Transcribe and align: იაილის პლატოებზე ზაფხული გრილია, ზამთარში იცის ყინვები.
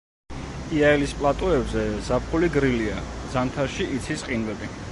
იაილის 0.77 1.11
პლატოებზე 1.19 1.83
ზაფხული 2.07 2.49
გრილია, 2.57 2.97
ზამთარში 3.35 3.87
იცის 3.99 4.25
ყინვები. 4.31 4.71